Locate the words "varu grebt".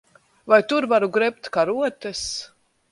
0.95-1.43